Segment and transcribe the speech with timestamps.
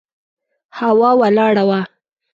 [0.79, 1.81] هوا ولاړه وه.